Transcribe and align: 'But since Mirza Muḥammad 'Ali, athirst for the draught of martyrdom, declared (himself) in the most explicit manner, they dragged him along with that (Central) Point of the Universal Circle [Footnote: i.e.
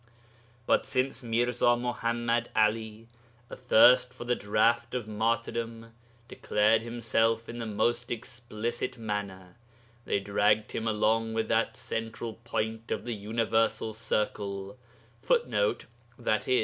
'But 0.65 0.87
since 0.87 1.21
Mirza 1.21 1.77
Muḥammad 1.77 2.47
'Ali, 2.55 3.07
athirst 3.51 4.15
for 4.15 4.25
the 4.25 4.33
draught 4.35 4.95
of 4.95 5.07
martyrdom, 5.07 5.93
declared 6.27 6.81
(himself) 6.81 7.47
in 7.47 7.59
the 7.59 7.67
most 7.67 8.09
explicit 8.09 8.97
manner, 8.97 9.57
they 10.05 10.19
dragged 10.19 10.71
him 10.71 10.87
along 10.87 11.35
with 11.35 11.47
that 11.49 11.77
(Central) 11.77 12.33
Point 12.33 12.89
of 12.89 13.05
the 13.05 13.13
Universal 13.13 13.93
Circle 13.93 14.79
[Footnote: 15.21 15.85
i.e. 16.25 16.59